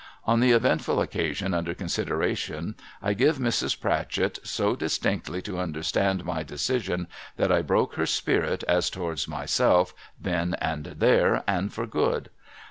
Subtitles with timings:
[0.25, 3.79] On the eventful occasion under consideration, I give Mrs.
[3.79, 7.05] Pratchett so distinctly to understand my decision,
[7.37, 12.31] that I broke her spirit as towards myself, then and there, and for good.